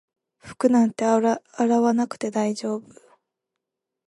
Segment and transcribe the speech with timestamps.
[0.39, 1.39] 服なんて洗
[1.79, 2.87] わなくて大丈夫